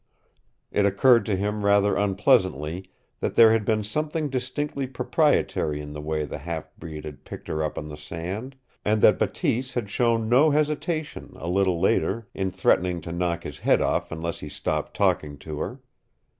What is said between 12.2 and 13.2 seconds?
in threatening to